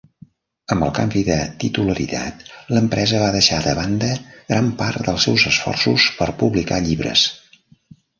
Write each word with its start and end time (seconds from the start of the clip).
Amb 0.75 0.83
el 0.85 0.91
canvi 0.99 1.21
de 1.25 1.35
titularitat, 1.63 2.39
l'empresa 2.77 3.19
va 3.23 3.27
deixar 3.35 3.59
de 3.65 3.73
banda 3.81 4.09
gran 4.53 4.71
part 4.79 5.05
dels 5.11 5.27
seus 5.29 5.45
esforços 5.53 6.07
per 6.23 6.29
publicar 6.41 6.81
llibres. 6.87 7.27